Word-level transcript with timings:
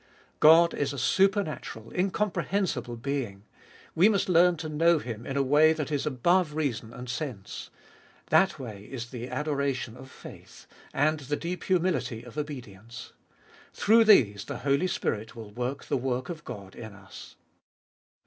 3. 0.01 0.07
God 0.39 0.73
is 0.73 0.93
a 0.93 0.97
supernatural, 0.97 1.91
incomprehensible 1.93 2.95
Being; 2.95 3.43
we 3.93 4.09
must 4.09 4.29
learn 4.29 4.57
to 4.57 4.67
know 4.67 4.97
Him 4.97 5.27
in 5.27 5.37
a 5.37 5.43
way 5.43 5.73
that 5.73 5.91
is 5.91 6.07
above 6.07 6.55
reason 6.55 6.91
and 6.91 7.07
sense. 7.07 7.69
That 8.31 8.57
way 8.57 8.85
is 8.85 9.11
the 9.11 9.29
adoration 9.29 9.95
of 9.95 10.09
faith, 10.09 10.65
and 10.91 11.19
the 11.19 11.35
deep 11.35 11.65
humility 11.65 12.23
of 12.23 12.33
obedi 12.33 12.75
ence. 12.83 13.13
Through 13.73 14.05
these 14.05 14.43
the 14.45 14.57
Holy 14.65 14.87
Spirit 14.87 15.35
will 15.35 15.51
work 15.51 15.85
the 15.85 15.97
work 15.97 16.29
of 16.29 16.43
God 16.43 16.73
in 16.75 16.93
us. 16.93 17.35